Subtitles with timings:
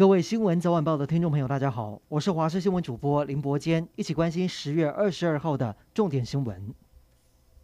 [0.00, 6.74] 各位新闻早晚报的听众朋友，大家好，我是华视新闻主播林伯坚，一起关心十月二十二号的重点新闻。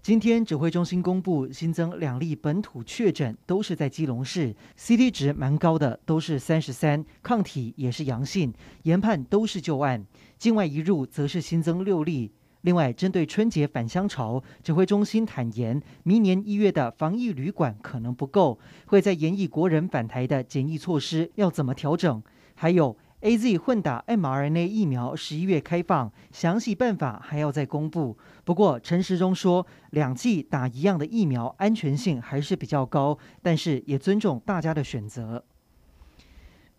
[0.00, 8.54] 今天指挥中心公布新增两例本土确诊，都是在基隆市，CT 值蛮高的，都是三十三，抗体也是阳性，
[8.84, 10.06] 研判都是旧案。
[10.38, 12.30] 境外移入则是新增六例。
[12.62, 22.22] 另外，针对春节返乡潮，指挥中心坦言，明年一月的防疫旅馆可能不够，会在研议国人返台的检疫措施要怎么调整。
[22.54, 28.18] 还有 AZ 混打 mRNA 疫苗十一月开放，详细办法还要再公布。
[28.44, 35.42] 不过陈时中说，两剂打一样的疫苗安全性还是比较高，但是也尊重大家的选择。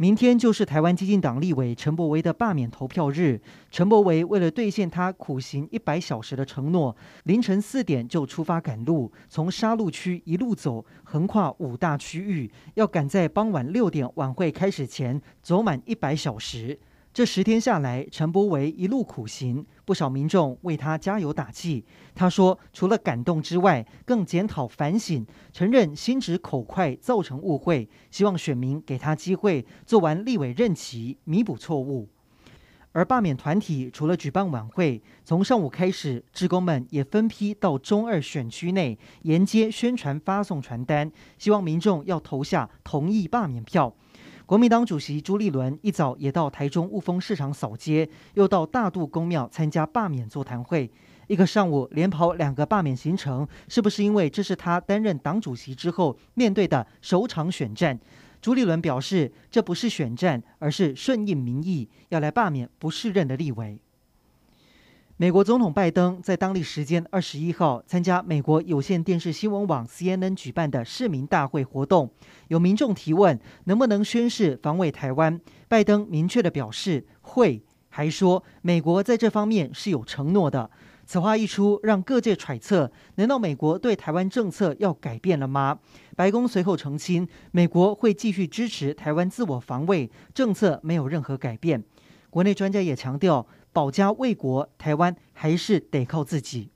[0.01, 3.39] 明天就是台湾激进党立委陈柏惟的罢免投票日。
[3.69, 16.79] 陈柏惟为了兑现他苦行一百小时的承诺，凌晨四点就出发赶路，从沙鹿区一路走，横跨五大区域，要赶在傍晚六点晚会开始前走满一百小时。
[17.13, 21.83] 这十天下来，陈柏惟一路苦行，不少民众为他加油打气。
[22.15, 32.07] 他说，除了感动之外，更检讨反省，承认心直口快造成误会，希望选民给他机会做完立委任期，弥补错误。
[32.93, 43.93] 而罢免团体除了举办晚会，从上午开始，职工们也分批到中二选区内沿街宣传、发送传单，希望民众要投下同意罢免票。
[44.51, 50.91] 国民党主席朱立伦一早也到台中雾峰市场扫街，又到大肚公庙参加罢免座谈会，
[51.27, 57.97] 一个上午连跑两个罢免行程，是不是因为这是他担任党主席之后面对的首场选战？
[58.41, 63.79] 朱立伦表示，这不是选战，而是顺应民意，要来罢免不适任的立委。
[65.21, 72.09] 美国总统拜登在当地时间二十一号参加美国有线电视新闻网 CNN 举办的市民大会活动，
[72.47, 80.71] 有民众提问能不能宣誓防卫台湾，拜登明确地表示会，还说美国在这方面是有承诺的。
[81.05, 85.77] 此话一出，让各界揣测，难道美国对台湾政策要改变了吗？
[86.15, 91.83] 白宫随后澄清，美国会继续支持台湾自我防卫，政策没有任何改变。
[92.31, 93.45] 国内专家也强调。
[93.73, 96.69] 保家卫国，台湾还是得靠自己。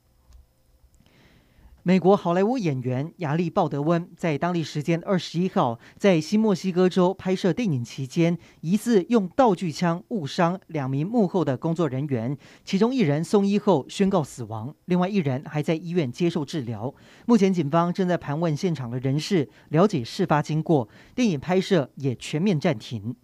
[1.87, 16.91] 美国好莱坞演员亚历鲍德温在当地时间二十一号在新墨西哥州拍摄电影期间，疑似用道具枪误伤两名幕后的工作人员，其中一人送医后宣告死亡，另外一人还在医院接受治疗。
[17.27, 23.15] 目前警方正在盘问现场的人士，了解事发经过，电影拍摄也全面暂停。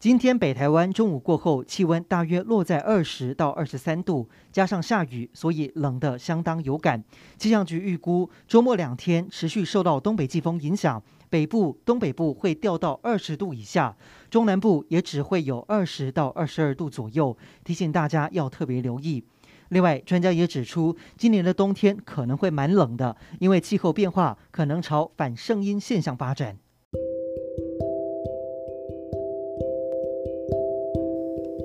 [0.00, 7.04] 今天北台湾中午过后，气温大约落在二十到二十三度，加上下雨，所以冷得相当有感。
[7.36, 13.94] 气象局预估，周末两天持续受到东北季风影响，北部、东北部会掉到二十度以下，
[14.30, 17.36] 中南部也只会有二十到二十二度左右。
[17.62, 19.22] 提醒大家要特别留意。
[19.68, 26.56] 另外，专家也指出，今年的冬天可能会蛮冷的，因为气候变化可能朝反圣婴现象发展。